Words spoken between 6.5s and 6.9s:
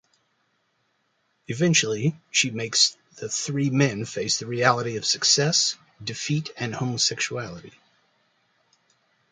and